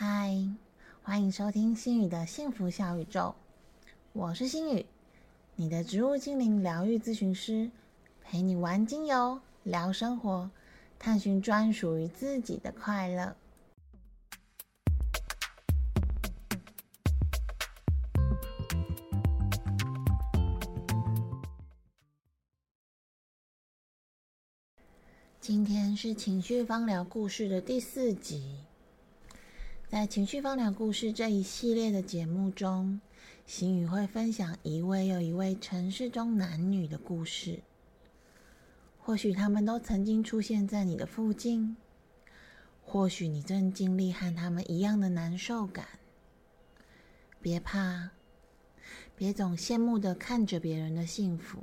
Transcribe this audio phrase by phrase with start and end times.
[0.00, 0.32] 嗨，
[1.02, 3.34] 欢迎收听心宇的幸福小宇宙，
[4.12, 4.86] 我是心宇，
[5.56, 7.68] 你的植物精灵疗愈咨询师，
[8.22, 10.52] 陪你玩精油、聊生活，
[11.00, 13.34] 探寻专属于自己的快乐。
[25.40, 28.67] 今天是情绪芳疗故事的第四集。
[29.90, 33.00] 在情绪放疗故事这一系列的节目中，
[33.46, 37.62] 心宇会分享一位又一位城市中男女的故事。
[38.98, 41.74] 或许他们都曾经出现在你的附近，
[42.84, 45.88] 或许你正经历和他们一样的难受感。
[47.40, 48.10] 别怕，
[49.16, 51.60] 别总羡慕的看着别人的幸福，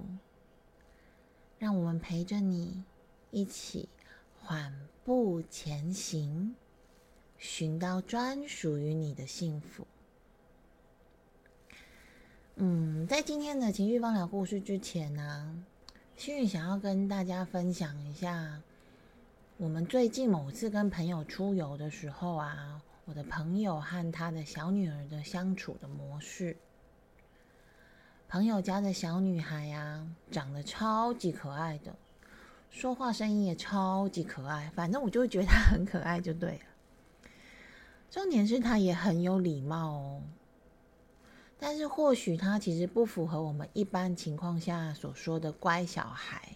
[1.60, 2.84] 让我们陪着你
[3.30, 3.88] 一起
[4.42, 4.74] 缓
[5.04, 6.56] 步前行。
[7.38, 9.86] 寻到专属于你的幸福。
[12.56, 15.66] 嗯，在今天的情绪方疗故事之前呢，
[16.16, 18.62] 心宇想要跟大家分享一下，
[19.58, 26.56] 我们最近某次跟朋友出游的时候啊，我的朋友和他的小女儿的相处的模式。
[28.30, 31.94] 朋友家的小女孩呀，长得超级可爱的，
[32.72, 36.75] 说话声音也超级可爱，反正我就觉得她很可爱就对了。
[38.10, 40.22] 重点是他也很有礼貌哦，
[41.60, 46.56] 但是或许他其实不符合我们一般情况下所说的乖小孩，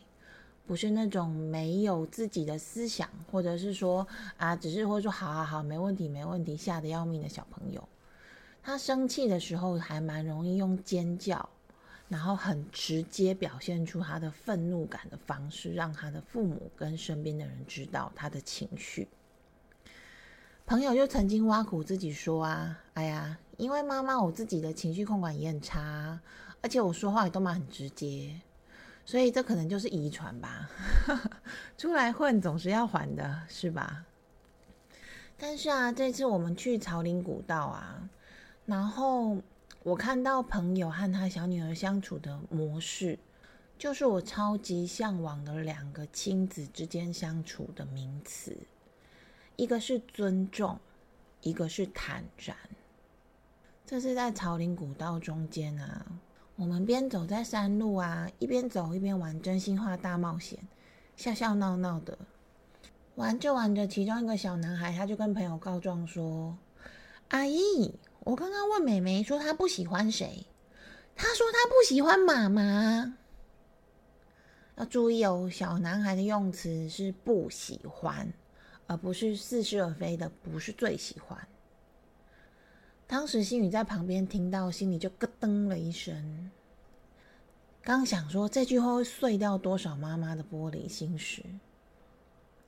[0.65, 7.89] 不是那种没有自己的思想，或者是说啊，只是会说好好好，没问题没问题，吓得要命的小朋友。
[8.63, 11.49] 他生气的时候还蛮容易用尖叫，
[12.07, 19.07] 然后很直接表现出他的愤怒感的方式，让他的父母跟身边的人知道他的情绪。
[20.69, 26.19] 朋友就曾经挖苦自己说啊，哎呀，因为妈妈我自己的情绪控管也很差，
[26.61, 28.39] 而且我说话也都蛮很直接，
[29.03, 30.69] 所以这可能就是遗传吧。
[31.75, 34.05] 出来混总是要还的，是吧？
[35.39, 38.07] 但是啊，这次我们去朝林古道啊，
[38.67, 39.39] 然后
[39.81, 43.17] 我看到朋友和他小女儿相处的模式，
[43.79, 48.55] 就是我超级向往的两个亲子之间相处的名词。
[49.59, 50.79] 一个是尊重，
[51.41, 52.55] 一个是坦然。
[53.85, 56.05] 这是在草林古道中间啊，
[56.55, 60.57] 我们边走在山路啊，一边走一边玩真心话大冒险，
[61.17, 62.17] 笑笑闹闹的。
[63.15, 66.57] 玩着玩着，其中一个小男孩他就跟朋友告状说
[67.27, 70.45] ：“阿姨，我刚刚问美美说她不喜欢谁，
[71.17, 73.13] 她说她不喜欢妈妈。
[74.77, 78.31] 要注意哦，小男孩的用词是不喜欢。”
[78.89, 81.37] 而不是似是而非的，不是最喜欢。
[83.05, 86.49] 当时心宇在旁边听到，心里就咯噔了一声。
[87.83, 91.43] 刚想说这句话会碎掉多少妈妈的玻璃心时，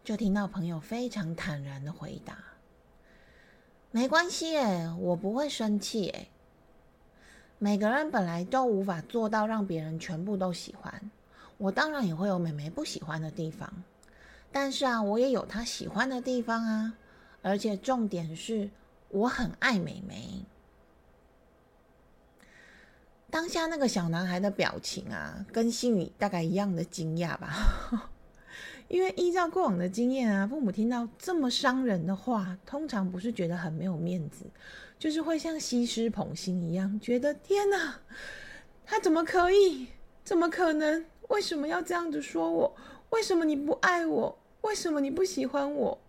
[0.04, 2.38] 就听到朋友非常坦然的回答
[3.90, 6.28] ：“没关系诶，我不会生气诶。
[7.58, 11.10] 每个人本来都无法做到让别人全部都喜欢，
[11.58, 13.68] 我当然也会有美眉不喜欢的地方。”
[14.52, 16.94] 但是啊，我也有他喜欢的地方啊，
[17.42, 18.70] 而且重点是
[19.10, 20.46] 我很爱美眉。
[23.30, 27.50] 当下那个小男孩的表情啊，跟心宇大概一样的惊讶吧。
[28.90, 34.46] 因为依照过往的经验啊，父母听到这么伤人的话，通常不是觉得很没有面子，
[35.00, 37.98] 就是会像西施捧心一样，觉得天哪，
[38.86, 39.88] 他怎么可以？
[40.26, 41.06] 怎么可能？
[41.30, 42.76] 为什么要这样子说我？
[43.12, 44.38] 为什么你不爱我？
[44.62, 46.00] 为什么你不喜欢我？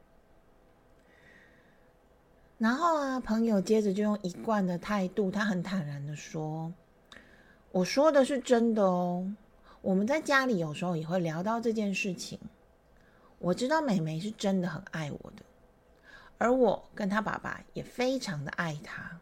[2.58, 6.72] 然后啊，朋友接着就用一贯的态度，他很坦然的说
[7.72, 9.34] ：“我说的是真的哦。
[9.80, 12.38] 我们在家里有时候也会聊到这件事情。
[13.40, 15.42] 我知道美美是真的很爱我的，
[16.38, 19.18] 而我跟他爸爸也非常的爱他。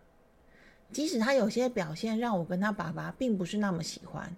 [0.93, 4.37] 即使他有些表现让我跟他爸爸并不是那么喜欢，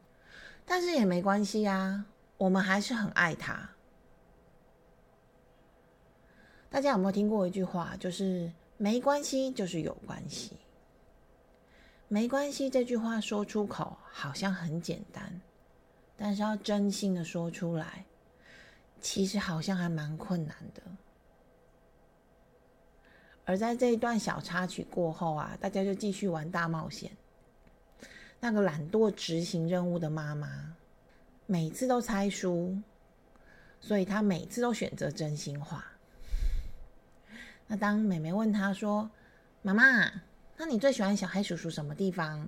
[0.64, 2.05] 但是也没关系呀，
[2.37, 3.70] 我们还是很爱他。”
[6.72, 10.56] 大家有没有听过一句话，就是“没关系就是有关系”。
[12.08, 15.38] 没关系这句话说出口好像很简单，
[16.16, 18.06] 但是要真心的说出来，
[19.02, 20.82] 其实好像还蛮困难的。
[23.44, 27.10] 而在这一段小插曲过后啊，大家就继续玩大冒险。
[28.40, 30.74] 那个懒惰执行任务的妈妈，
[31.44, 32.74] 每次都猜输，
[33.78, 35.92] 所以她每次都选择真心话。
[37.72, 39.10] 那当美美问他说
[39.64, 40.12] ：“妈妈，
[40.58, 42.46] 那你最喜欢小黑叔叔什么地方？”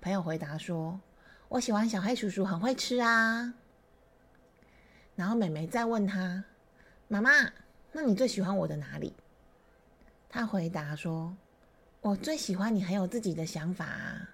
[0.00, 1.00] 朋友回答说
[1.50, 3.52] ：“我喜欢小黑叔叔很会吃啊。”
[5.16, 6.44] 然后美眉再问他
[7.08, 7.50] ：“妈妈，
[7.90, 9.12] 那你最喜欢我的哪里？”
[10.30, 11.36] 他回答说
[12.00, 14.30] ：“我最喜欢你很有自己的想法。”啊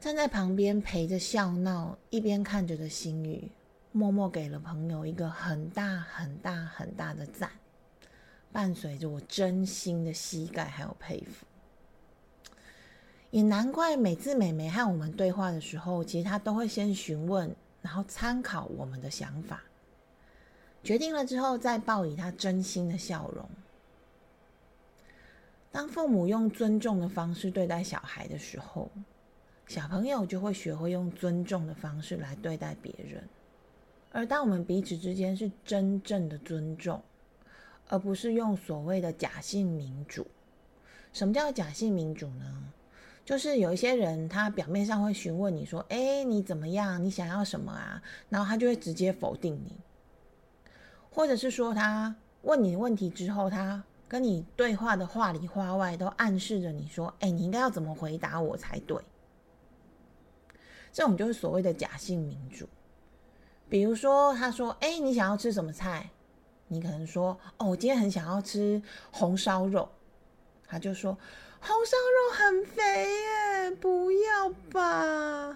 [0.00, 3.50] 站在旁边陪着笑闹，一边看着的心语，
[3.92, 7.50] 默默给了朋友一个很大很大很大的赞，
[8.52, 11.44] 伴随着我真心的膝盖还有佩服。
[13.30, 19.62] 也难怪每次美眉和我们对话的时候，其实她都会先询问，然后参考我们的想法，
[20.82, 23.48] 决定了之后再报以她真心的笑容。
[25.72, 28.90] 当父母用尊重的方式对待小孩的时候，
[29.66, 33.28] 小朋友就会学会用尊重的方式来对待别人。
[34.12, 37.00] 而当我们彼此之间是真正的尊重，
[37.88, 40.26] 而不是用所谓的假性民主。
[41.12, 42.72] 什么叫假性民主呢？
[43.24, 47.02] 就是有一些人，他表面上会询问你说：“哎，你怎么样？
[47.04, 49.76] 你想要什么啊？”然后他就会直接否定你，
[51.10, 58.98] 或者是说他问你问题之后，他跟你对话的话里话外都暗示着你说：“哎，你应该要怎么回答我才对？”
[60.92, 62.68] 这种就是所谓的假性民主。
[63.70, 66.10] 比如说，他说：“哎，你想要吃什么菜？”
[66.68, 69.88] 你可能说：“哦，我今天很想要吃红烧肉。”
[70.68, 71.16] 他就说。
[71.62, 75.54] 红烧肉很肥耶，不要吧！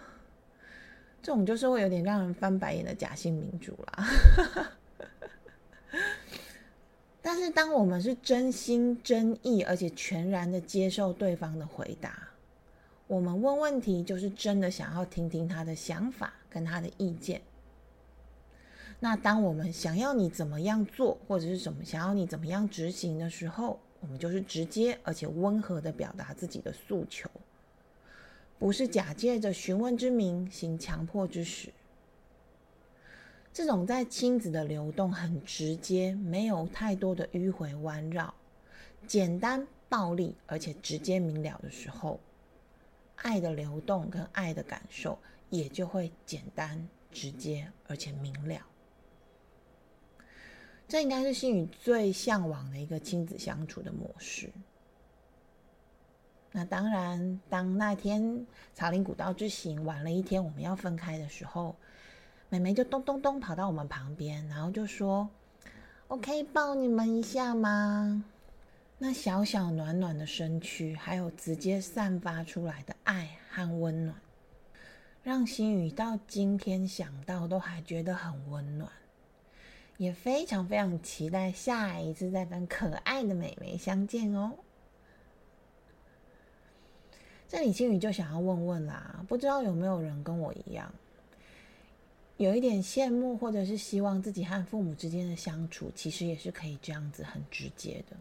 [1.22, 4.70] 这种就是会有点让人翻白眼的假性民主啦。
[7.22, 12.28] 但是，当我们是真心真意，而且全然的接受对方的回答，
[13.06, 17.40] 我们问问题就是真的想要听听他的想法跟他的意见。
[19.00, 27.30] 那当我们想要你怎么样做，或者是什么想要你怎么样执行的时候，我们就是直接而且温和的表达自己的诉求，
[28.58, 31.70] 不是假借着询问之名行强迫之实。
[33.52, 38.34] 这种在亲子的流动很直接，没有太多的迂回弯绕，
[39.06, 42.18] 简单暴力而且直接明了的时候，
[43.16, 45.18] 爱的流动跟爱的感受
[45.50, 48.58] 也就会简单直接而且明了。
[50.86, 54.50] 这应该是心宇最向往的一个亲子相处的模式。
[56.52, 61.74] 那当然，当那天草林古道之行晚了一天，我们要分开的时候，
[62.48, 65.28] 妹妹就咚咚咚跑到我们旁边，然后就说
[66.06, 68.24] ：“我可以抱你们一下吗？”
[68.98, 74.16] 那小小暖暖的身躯，还有直接散发出来的爱和温暖，
[75.24, 78.88] 让心宇到今天想到都还觉得很温暖。
[79.96, 84.52] 也非常非常期待下一次再跟可爱的美眉相见哦。
[87.48, 90.92] 这里青雨就想要问问啦，不知道有没有人跟我一样，
[92.36, 98.16] 有一点羡慕，或者是希望自己和父母之间的相处，其实也是可以这样子很直接的。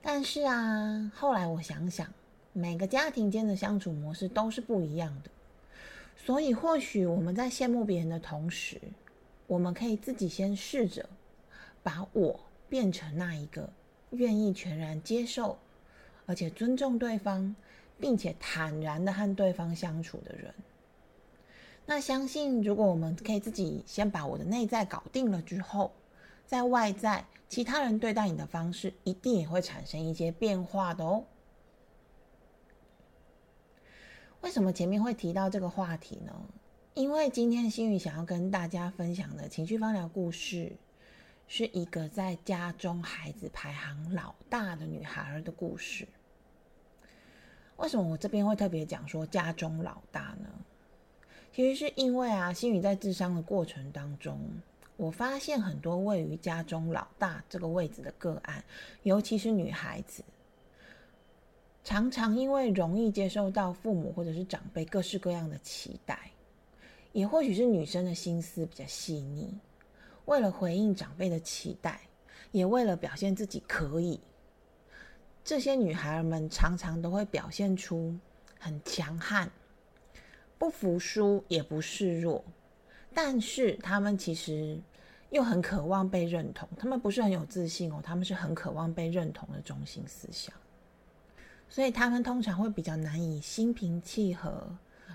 [0.00, 2.06] 但是啊，后来我想想，
[2.52, 5.30] 每个家庭间的相处模式都是不一样的，
[6.16, 8.80] 所以或许我们在羡慕别人的同时，
[9.52, 11.06] 我们可以自己先试着
[11.82, 12.40] 把我
[12.70, 13.68] 变成那一个
[14.08, 15.58] 愿意全然接受，
[16.24, 17.54] 而且尊重对方，
[18.00, 20.54] 并且坦然的和对方相处的人。
[21.84, 25.92] 那相信，如果我们可以自己先把我的内在搞定了之后，
[26.46, 31.24] 在外在其他人对待你的方式，一定也会产生一些变化的哦。
[34.40, 36.32] 为什么前面会提到这个话题呢？
[36.94, 40.70] 因为今天心宇想要跟大家分享的情绪方疗故事，
[41.48, 46.06] 是一个在家中孩子排行老大的女孩儿的故事。
[47.78, 50.50] 为什么我这边会特别讲说家中老大呢？
[51.50, 54.38] 其实是因为啊，心宇在智商的过程当中，
[54.98, 58.62] 我发现很多位于家中老大这个位置的个案，
[59.02, 60.22] 尤其是女孩子，
[61.82, 66.30] 常常因为容易接受到父母或者是长辈各式各样的期待。
[67.12, 69.54] 也或许是女生的心思比较细腻，
[70.24, 72.00] 为了回应长辈的期待，
[72.52, 74.18] 也为了表现自己可以，
[75.44, 78.16] 这些女孩们常常都会表现出
[78.58, 79.50] 很强悍，
[80.56, 82.42] 不服输也不示弱，
[83.12, 84.80] 但是她们其实
[85.28, 86.66] 又很渴望被认同。
[86.78, 90.54] 她们不是很有自信哦，她们是很渴望被认同的中心思想，
[91.68, 94.66] 所以她们通常会比较难以心平气和。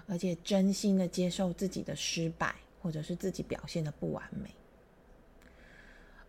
[0.08, 4.50] 而且真心的接受自己的失败，或者是自己表现的不完美。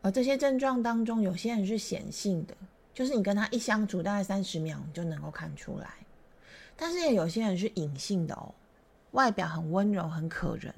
[0.02, 2.56] 而这些症状当中，有些人是显性的，
[2.94, 5.86] 就是你跟他一相处，大概三十秒你就能够看出来；
[6.76, 8.54] 但是也有些人是隐性的哦，
[9.12, 10.74] 外表很温柔、很可人，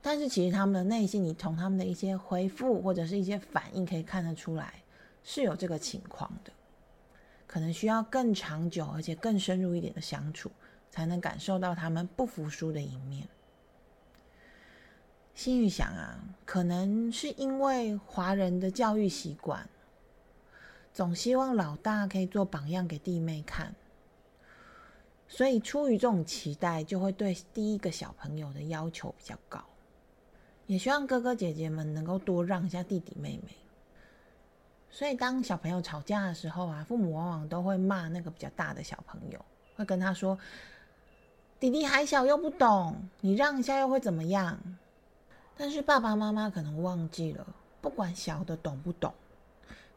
[0.00, 4.82] 但是其实他们的内心，你从他们的一些回复或者是一些反应可以看得出来，
[5.22, 6.52] 是有这个情况的。
[7.46, 10.50] 可能需要更长久而且更深入一点的相处，
[10.96, 13.28] 才能感受到他们不服输的一面。
[15.34, 19.68] 心雨想啊，可能是因为华人的教育习惯，
[20.94, 23.74] 总希望老大可以做榜样给弟妹看，
[25.28, 29.62] 所以出于这种期待，就会对第一个小朋友的要求比较高，
[30.66, 33.54] 也希望哥哥姐姐们能够多让一下弟弟妹妹。
[34.90, 39.44] 所以，当小朋友吵架的时候啊，父母往往都会骂那个比较大的小朋友，
[39.76, 40.38] 会跟他说
[41.58, 44.58] ：“弟弟还小又不懂，你让一下又会怎么样？”
[45.56, 47.46] 但是爸爸妈妈可能忘记了，
[47.80, 49.12] 不管小的懂不懂，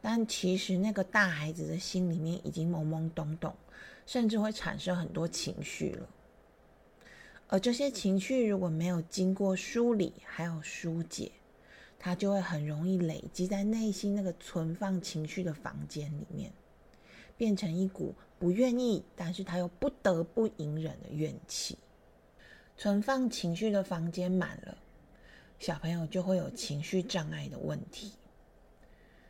[0.01, 3.53] 但其实那个大孩子的心里面已经懵懵懂懂，
[4.05, 6.07] 甚至会产生很多情绪了。
[7.47, 11.31] 而这些情绪如果没有经过梳理，还有疏解。
[12.01, 16.49] 他就会很容易累积在内心那个存放情绪的房间里面，
[17.39, 21.77] 变成一股不愿意，但是他又不得不隐忍的怨气。
[22.75, 24.77] 存放情绪的房间满了，
[25.57, 28.11] 小朋友就会有情绪障碍的问题。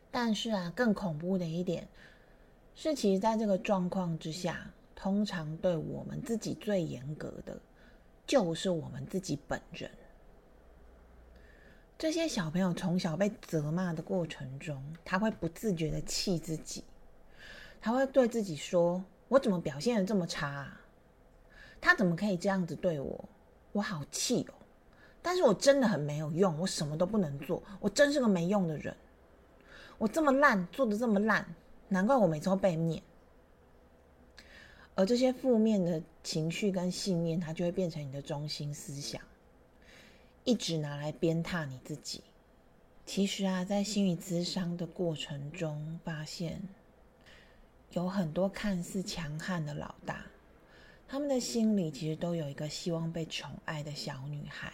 [0.10, 1.88] 但是啊，更恐怖的一点
[2.74, 7.62] 是，其实在这个状况之下，通常对我们自己最严格的，
[8.26, 9.92] 就是我们自己本人。
[11.96, 16.84] 这些小朋友从小被责骂的过程中，他会不自觉的气自己，
[17.82, 20.48] 他会对自己说：“我怎么表现的这么差？
[20.48, 20.82] 啊？
[21.82, 23.30] 他怎么可以这样子对我？
[23.72, 24.54] 我好气哦！
[25.22, 28.96] 但是我真的很没有用，我什么都不能做，我真是个没用的人。
[29.98, 31.46] 我这么烂，做的这么烂，
[31.88, 33.02] 难怪我每次都被念。
[34.96, 39.22] 而这些负面的情绪跟信念，它就会变成你的中心思想。”
[40.46, 42.24] 一直拿来鞭挞你自己。
[43.06, 46.62] 其实啊，在心理咨商的过程中，发现
[47.92, 50.26] 有很多看似强悍的老大，
[51.08, 54.72] 他们的心里其实都有一个希望被宠爱的小女孩，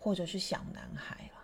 [0.00, 1.42] 或者是小男孩了。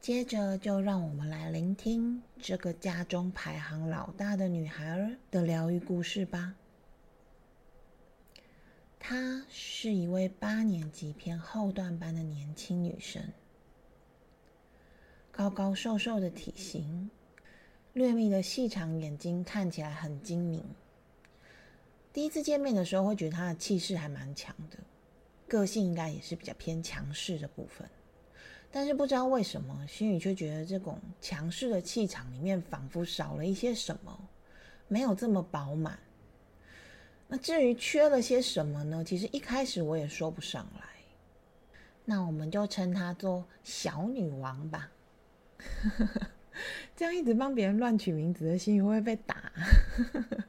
[0.00, 6.54] 接着，就让我们来聆听这个家中排行老大的女孩儿的疗愈故事吧。
[8.98, 13.22] 她是一位八年级偏后段班的年轻女生，
[15.30, 17.10] 高高瘦瘦的体型，
[17.92, 20.64] 略密的细长眼睛看起来很精明。
[22.12, 24.78] 第一次见面的时候，会觉得他的气势还蛮强的，
[25.48, 27.88] 个性应该也是比较偏强势的部分。
[28.72, 34.28] 但是不知道为什么，心宇却觉得这种强势的气场里面仿佛少了一些什么，
[34.86, 35.98] 没有这么饱满。
[37.26, 39.04] 那至于缺了些什么呢？
[39.04, 40.86] 其实一开始我也说不上来。
[42.04, 44.90] 那我们就称她做小女王吧。
[46.96, 49.52] 这样一直帮别人乱取名字的心语会不会被打？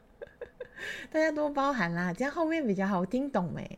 [1.11, 3.77] 大家多包涵啦，这样后面比较好听懂没？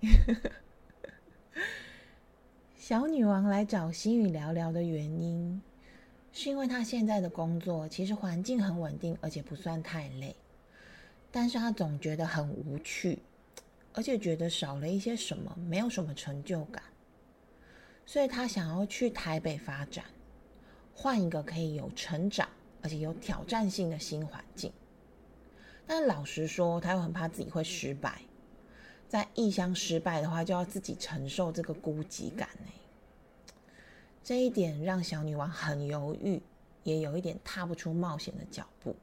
[2.77, 5.61] 小女王来找心语聊聊的原因，
[6.31, 10.35] 是因为她现在的工作其实环境很稳定，而且不算太累。
[11.31, 13.19] 但是她总觉得很无趣，
[13.93, 16.83] 而且觉得少了一些什么，没有什么成就感，
[18.05, 20.05] 所以她想要去台北发展，
[20.93, 22.47] 换一个可以有成长
[22.81, 24.71] 而且有挑战性的新环境。
[25.85, 28.21] 但老实说，他又很怕自己会失败，
[29.09, 32.71] 在异乡失败的话，就要自己承受这个孤寂感呢。
[34.23, 36.41] 这一点让小女王很犹豫，
[36.83, 38.95] 也有一点踏不出冒险的脚步。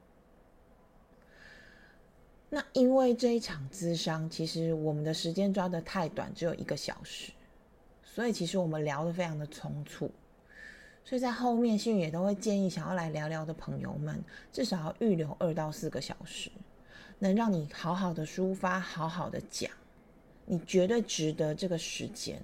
[2.48, 7.30] 那因为这一场咨商，其实我们的时间抓得太短，只有一个小时，
[8.02, 10.10] 所以其实我们聊得非常的匆促，
[11.04, 16.50] 所以在后面心宇也都会建议想要来聊聊的朋友们，至少要预留二到四个小时，
[17.18, 19.70] 能让你好好的抒发，好好的讲，
[20.46, 22.40] 你绝对值得这个时间。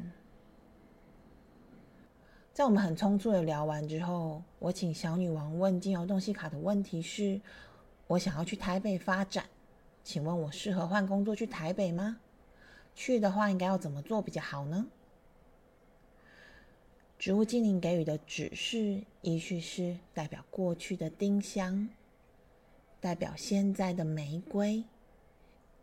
[2.52, 7.40] 在我们很匆促的聊完之后，我请小女王问金油洞西卡的问题是：
[8.06, 9.44] 我想要去台北发展。
[10.02, 12.16] 请问我适合换工作去台北吗？
[12.94, 14.86] 去的话应该要怎么做比较好呢？
[17.18, 21.88] 植物精灵给予的指示，依序是代表过去的丁香，
[23.00, 24.85] 代表现在的玫瑰，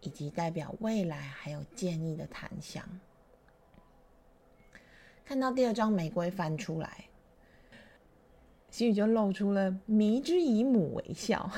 [0.02, 2.88] 以及代表未来还有建议的檀香。
[5.26, 7.06] 看到第二张玫瑰翻出来，
[8.70, 11.50] 心宇就露出了迷之以母微笑，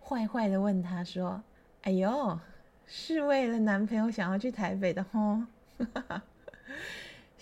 [0.00, 1.42] 坏坏的问他说
[1.82, 2.38] ：“哎呦，
[2.86, 5.42] 是为了男朋友想要去台北的吼？”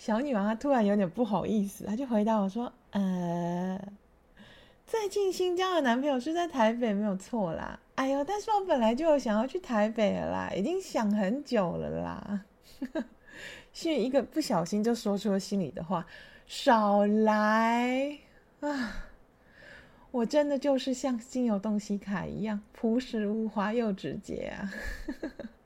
[0.05, 3.79] 小女王她突然有点不好意思，她就回答我说：“呃，
[4.85, 7.79] 最近新交的男朋友是在台北，没有错啦。
[7.95, 12.41] 哎呦，但是我本来就有想要去台北了啦，已经想很久了啦。
[13.71, 16.05] ”是一个不小心就说出了心里的话，
[16.47, 18.19] 少来
[18.59, 19.05] 啊！
[20.11, 24.69] 我真的就是像心有洞悉卡一样朴实无华又直接啊！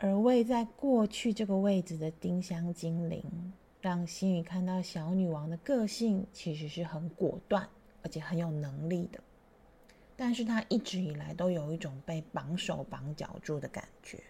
[0.00, 7.68] 而位在过去这个位置的丁香精灵，让心宇看到小女王的个性其实是很果断，
[8.02, 9.18] 而且很有能力的。
[10.14, 14.22] 但是她一直以来都有一种被绑手绑脚住的感觉。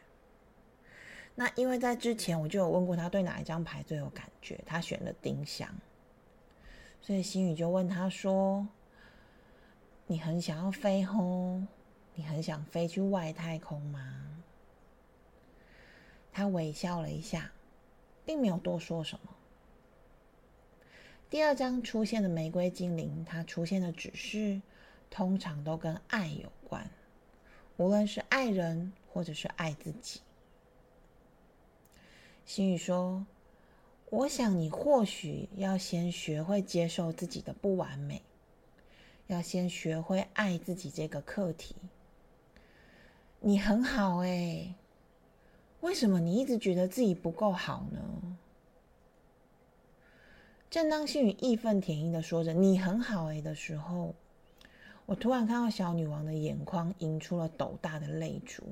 [1.35, 5.69] 那因为在之前我就有问过她对哪一张牌最有感觉，她选了丁香，
[7.03, 8.67] 所以心宇就问她说
[10.09, 11.61] ：“你很想要飞吼？
[12.15, 14.25] 你很想飞去外太空吗？”
[16.38, 17.50] 他微笑了一下，
[18.25, 19.35] 并没有多说什么。
[21.28, 24.62] 第二章出现的玫瑰精灵，它出现的指示
[25.11, 26.88] 通常都跟爱有关，
[27.76, 30.21] 无论是爱人或者是爱自己。
[32.47, 33.26] 心语说
[34.09, 38.23] ：“我想你或许要先学会接受自己的不完美，
[39.26, 41.75] 要先学会爱自己这个课题。
[43.40, 44.73] 你很好，哎。”
[45.81, 48.01] 为什么你一直觉得自己不够好呢？
[50.71, 54.15] 正当心宇义愤填膺的说着“你很好诶”的时候，
[55.07, 58.63] 我突然看到小女王的眼眶映出了斗大的泪珠，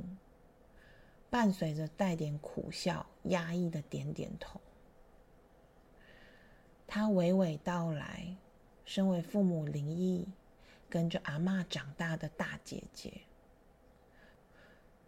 [1.31, 4.61] 伴随着带点苦笑、压抑的点点头。
[6.87, 8.37] 她娓娓道来：
[8.85, 10.27] 身为父母灵异，
[10.91, 13.13] 跟着阿妈长大的大姐姐。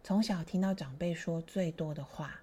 [0.09, 2.41] 从小听到长辈说最多的话，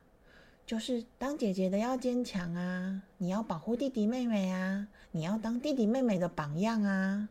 [0.65, 7.29] 就是当姐姐的要坚强啊，你要保护弟弟妹妹啊，你要当弟弟妹妹的榜样啊。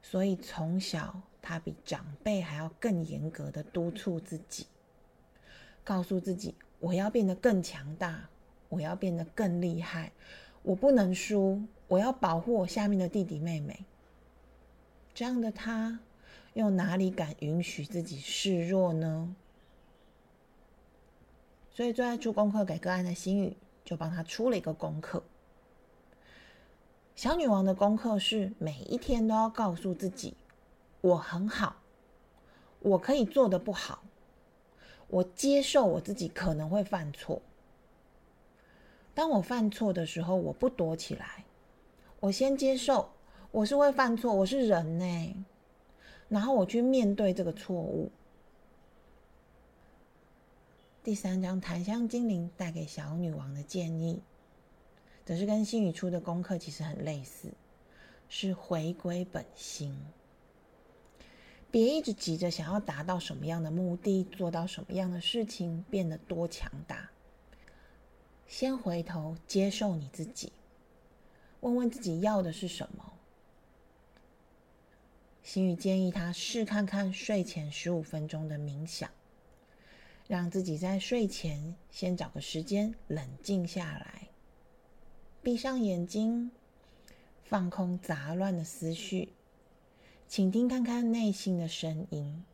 [0.00, 4.66] 所以从小他比长辈还要更严格的督促自己，
[5.84, 8.26] 告诉自己我要变得更强大，
[8.70, 10.12] 我要变得更厉害，
[10.62, 13.84] 我不能输，我要保护我下面的弟弟妹妹。
[15.12, 16.00] 这样的他。
[16.56, 19.36] 又哪里敢允许自己示弱呢？
[21.70, 25.22] 所以最爱出功课给个案的心语，就帮他出了一个功课。
[27.14, 30.34] 小女王的功课是每一天都要告诉自己：
[31.02, 31.76] 我很好，
[32.80, 34.02] 我可以做的不好，
[35.08, 37.42] 我接受我自己可能会犯错。
[39.12, 41.44] 当我犯错的时候，我不躲起来，
[42.20, 43.10] 我先接受
[43.50, 45.44] 我是会犯错，我是人呢。
[46.28, 48.10] 然后我去面对这个错误。
[51.04, 54.20] 第三章檀香精灵带给小女王的建议，
[55.24, 57.52] 则是跟心语出的功课其实很类似，
[58.28, 59.96] 是回归本心。
[61.70, 67.10] 别一直急着想要达到什么样的目的，做到什么样的事情，变得多强大。
[68.48, 70.52] 先回头接受你自己，
[71.60, 73.12] 问问自己要的是什么。
[75.46, 79.08] 心宇建议他试看看睡前十五分钟的冥想，
[80.26, 84.26] 让自己在睡前先找个时间冷静下来，
[85.44, 86.50] 闭上眼睛，
[87.44, 89.28] 放空杂乱的思绪，
[90.26, 92.44] 倾听看看内心的声音。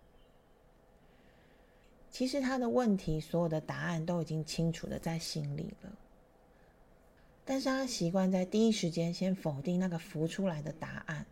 [2.11, 5.96] 其实他的问题，所有的答案都已经清楚的在心里了，
[7.46, 11.24] 但是他习惯在第一时间先否定那个浮出来的答案。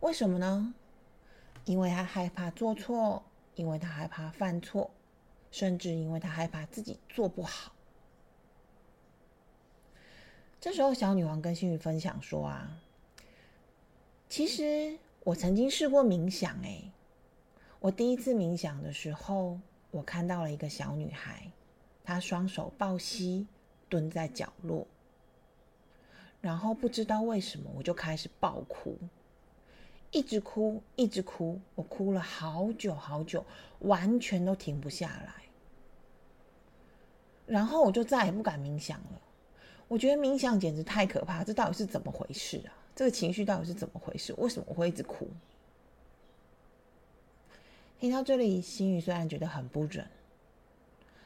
[0.00, 0.74] 为什么呢？
[1.64, 3.22] 因为他害怕做错，
[3.56, 4.90] 因为他害怕犯错，
[5.50, 7.72] 甚至因为他害怕自己做不好。
[10.60, 12.80] 这时候，小女王跟心宇分享说：“啊，
[14.28, 16.56] 其实我曾经试过冥想。
[16.62, 16.90] 哎，
[17.80, 19.58] 我第一次冥想的时候，
[19.90, 21.50] 我看到了一个小女孩，
[22.02, 23.46] 她双手抱膝，
[23.88, 24.86] 蹲在角落，
[26.40, 28.96] 然后不知道为什么，我就开始爆哭。”
[30.10, 33.44] 一直哭，一直哭，我哭了好久好久，
[33.80, 35.34] 完全都停不下来。
[37.46, 39.20] 然后我就再也不敢冥想了。
[39.86, 42.72] 我觉得冥想简直太可怕，这到底是怎么回事啊？
[42.94, 44.34] 这个情绪到底是怎么回事？
[44.38, 45.28] 为什么我会一直哭？
[47.98, 50.06] 听到这里，心雨虽然觉得很不忍，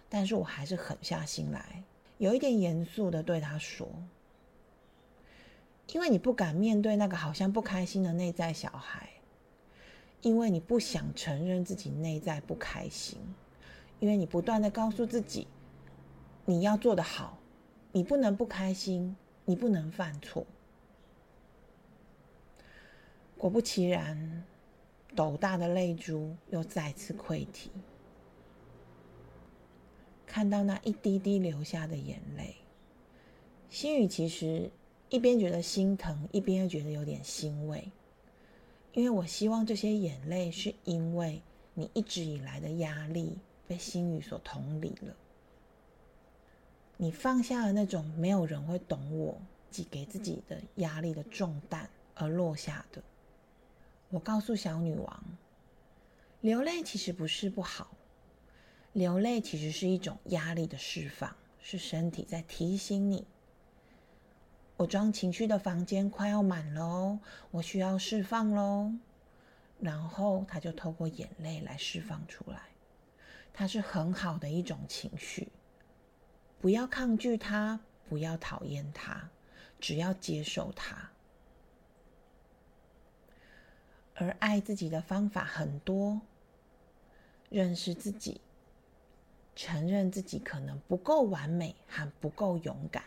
[0.08, 1.82] 但是我还是狠下心来，
[2.18, 3.88] 有一点严肃的对他说
[5.88, 9.10] ：“因为你不敢面对那个好像不开心的内在小孩，
[10.22, 13.18] 因为你不想承认自己内在不开心，
[14.00, 15.46] 因为你不断的告诉自己
[16.44, 17.38] 你要做得好，
[17.92, 19.14] 你不能不开心，
[19.44, 20.46] 你不能犯错。
[23.36, 24.44] 果不其然，
[25.14, 27.70] 斗大的泪珠又再次溃堤。”
[30.24, 32.54] 看到那一滴滴流下的眼泪，
[33.68, 34.70] 心雨其实
[35.12, 37.86] 一边觉得心疼，一边又觉得有点欣慰，
[38.94, 41.42] 因为我希望这些眼泪是因为
[41.74, 45.14] 你一直以来的压力被心语所同理了，
[46.96, 49.38] 你放下了那种没有人会懂我
[49.70, 53.02] 寄给自己的压力的重担而落下的。
[54.08, 55.24] 我告诉小女王，
[56.40, 57.90] 流泪其实不是不好。
[58.94, 63.26] 流泪其实是一种压力的释放，是身体在提醒你：
[64.76, 67.18] 我装情绪的房间快要满喽，
[67.50, 68.92] 我需要释放喽。
[69.78, 72.62] 然后他就透过眼泪来释放出来，
[73.52, 75.48] 它是很好的一种情绪。
[76.60, 79.28] 不要抗拒它，不要讨厌它，
[79.80, 81.10] 只要接受它。
[84.14, 86.20] 而爱自己的方法很多，
[87.50, 88.40] 认识自己。
[89.54, 93.04] 承认自己可能不够完美，还不够勇敢。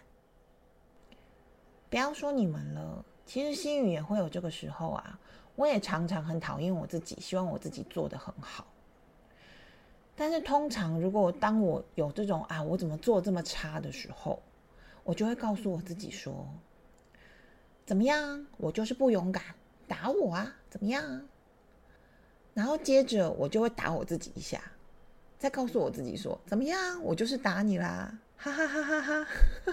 [1.95, 5.17] 不要说你们了，其实心雨也会有这个时候啊。
[5.55, 8.67] 我也常常很讨厌我自己，希望我自己做的很好。
[10.13, 14.43] 但是通常，如果当我有这种啊，我怎么做这么差的时候，
[15.05, 16.45] 我就会告诉我自己说：
[17.86, 18.45] 怎么样？
[18.58, 19.41] 我就是不勇敢，
[19.88, 20.53] 打我啊？
[20.69, 21.21] 怎么样？
[22.53, 24.62] 然后接着我就会打我自己一下。
[25.39, 27.01] 再告诉我自己说怎么样？
[27.01, 28.19] 我就是打你啦！
[28.36, 29.23] 哈哈哈哈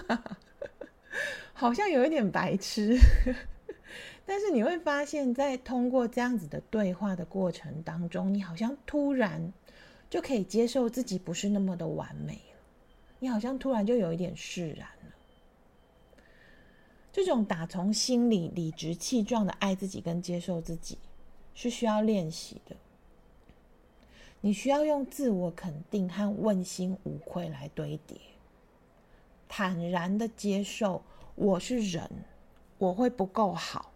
[0.07, 0.37] 哈！
[1.63, 2.99] 好像有一点白痴，
[4.27, 9.53] 但是你会发现，在通过这样子的对话的过程当中，你好像突然
[10.09, 12.59] 就可以接受自己不是那么的完美了。
[13.19, 15.13] 你好像突然就有一点释然了。
[17.13, 20.97] 这种打从心里理直气壮的爱自己跟接受自己，
[21.55, 22.75] 是需要练习的。
[24.41, 28.17] 你需要用自我肯定和问心无愧来堆叠，
[29.47, 31.01] 坦然的接受
[31.35, 32.09] 我是人，
[32.77, 33.91] 我会不够好，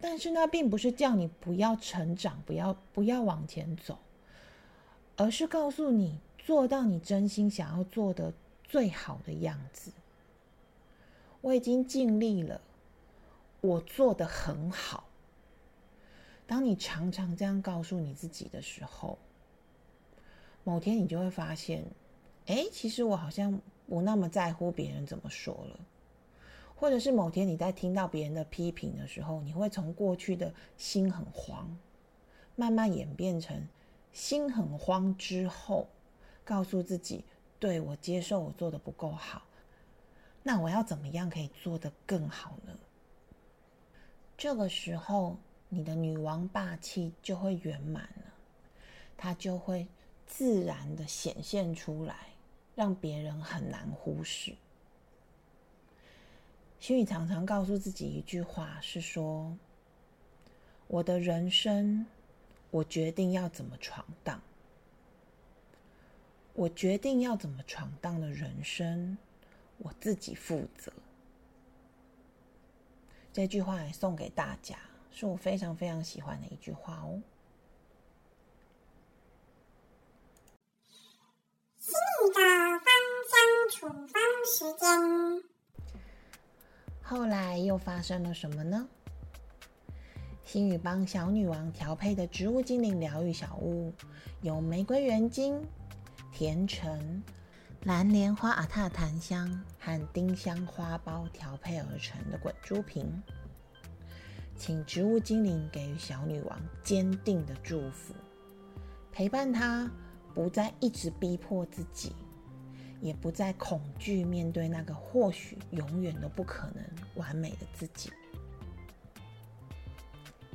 [0.00, 3.98] 但是那并不是叫你不要成长，不要不要往前走，
[5.16, 8.32] 而是告诉你做到你真心想要做的
[8.62, 9.92] 最好的样子。
[11.42, 12.60] 我已经尽力了，
[13.60, 15.04] 我做的很好。
[16.46, 19.18] 当你常常这样告诉你自己的时候，
[20.62, 21.84] 某天你就会发现，
[22.46, 25.80] 哎，其实我好像不那么在乎别人怎么说了，
[26.84, 31.74] 或者是某天你在听到别人的批评的时候，你会从过去的心很慌，
[32.56, 33.66] 慢慢演变成
[34.12, 35.88] 心很慌之后，
[36.44, 37.24] 告诉自己，
[37.58, 39.40] 对我接受我做的不够好，
[40.42, 42.78] 那我要怎么样可以做得更好呢？
[44.36, 45.38] 这个时候。
[45.70, 48.32] 你的女王霸气就会圆满了，
[49.16, 49.88] 它就会
[50.24, 52.14] 自然的显现出来，
[52.76, 54.54] 让别人很难忽视。
[56.84, 59.56] 心里常常告诉自己一句话，是说
[60.86, 62.04] ：“我的人生，
[62.70, 64.38] 我决定要怎么闯荡，
[66.52, 69.16] 我决定要怎么闯荡的人生，
[69.78, 70.92] 我自己负责。”
[73.32, 74.76] 这句话也送给大家。
[75.10, 77.22] 是我非常非常喜欢的一句话哦。
[81.78, 81.94] 心
[82.26, 82.40] 语的
[82.84, 82.84] 芳
[83.30, 85.53] 香处方时间。
[87.06, 88.88] 后来又发生了什么呢？
[90.42, 93.92] 星宇帮小女王调配的植物精灵疗愈小屋，
[94.40, 95.62] 由玫瑰原精、
[96.32, 97.22] 甜橙、
[97.82, 103.22] 蓝莲花阿塔檀香和丁香花苞调配而成的滚珠瓶。
[104.56, 108.14] 请植物精灵给予小女王坚定的祝福，
[109.12, 109.90] 陪伴她，
[110.32, 112.16] 不再一直逼迫自己，
[113.04, 116.82] 也不再恐惧面对那个或许永远都不可能
[117.16, 118.10] 完美的自己。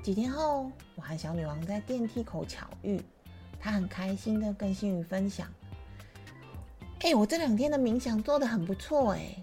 [0.02, 3.00] 几天后，我和小女王在电梯口巧遇，
[3.60, 5.48] 她很开心的跟心宇分享
[7.02, 9.36] ：“哎，我这两天的冥想做的很不错哎。”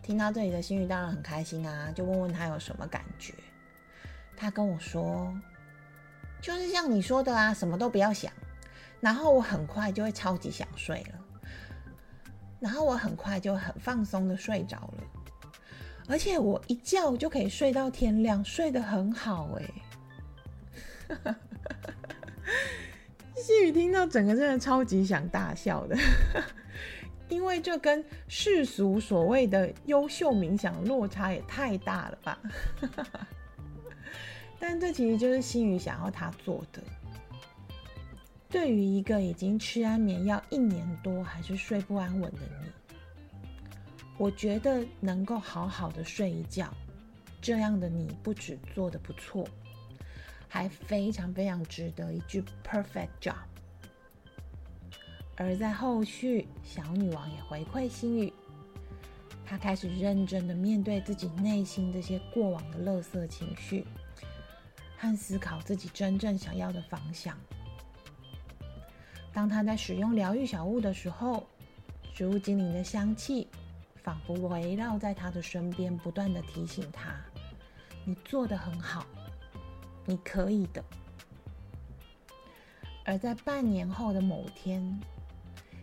[0.00, 3.34] 听到这里的心宇当然很开心啊，就问问他有什么感觉。
[4.36, 5.36] 他跟我说，
[6.40, 8.32] 就是像你说的啊，什么都不要想，
[9.00, 11.25] 然后我很快就会超级想睡了。
[12.58, 15.04] 然后我很快就很放松的睡着了，
[16.08, 19.64] 而且我一觉就可以睡到天亮，睡得很好哎。
[23.36, 25.96] 细雨听到整个真的超级想大笑的，
[27.28, 32.40] 因为这跟世俗所谓的优秀冥想落差也太大了吧。
[34.58, 36.82] 但这其实就是心宇想要他做的。
[38.48, 42.70] 对于一个已经吃安眠药一年多还是睡不安稳的你，
[44.16, 46.72] 我觉得能够好好的睡一觉，
[47.40, 49.46] 这样的你不止做的不错，
[50.48, 53.34] 还非常非常值得一句 perfect job。
[55.36, 58.32] 而在后续，小女王也回馈心语，
[59.44, 63.84] 她开始认真的面对自己内心这些过往的垃圾情绪。
[64.98, 67.38] 和思考自己真正想要的方向。
[69.36, 71.46] 当他在使用疗愈小物的时候，
[72.14, 73.46] 植物精灵的香气
[74.02, 77.14] 仿佛围绕在他的身边，不断的提醒他
[78.06, 79.04] ：“你做的很好，
[80.06, 80.82] 你可以的。”
[83.04, 84.98] 而在半年后的某天，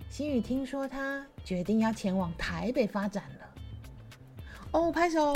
[0.10, 3.54] 心雨听说他决定要前往台北发展了。
[4.72, 5.32] 哦，拍手！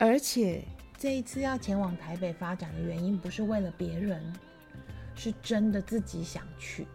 [0.00, 0.64] 而且。
[0.98, 4.22] 这一次要前往台北发展的原因，不是为了别人，
[5.22, 6.86] 是真的自己想去。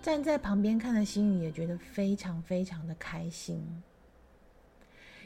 [0.00, 3.82] 站在旁边看的心雨也觉得非常非常的开心，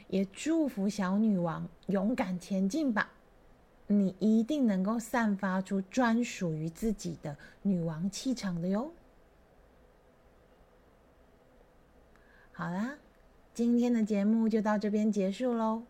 [0.07, 3.11] 也祝福小女王勇敢前进吧！
[3.85, 8.91] 你一定能够散发出专属于自己的女王气场的哟。
[12.51, 12.95] 好啦，
[13.53, 15.83] 今天的节目就到这边结束喽。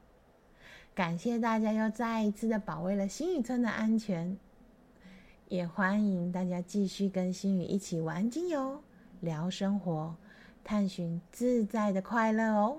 [0.93, 4.37] 感谢大家又再一次的保卫了新宇村的安全，
[5.49, 8.81] 也欢迎大家继续跟新宇一起玩精油、
[9.21, 10.15] 聊生活、
[10.63, 12.77] 探寻自在的快乐哦！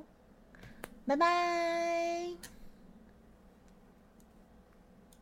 [1.07, 2.08] 拜拜。